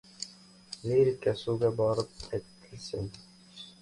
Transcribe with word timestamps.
Lirika 0.87 1.33
suvga 1.41 1.71
borib 1.81 2.27
aytilsin! 2.39 3.13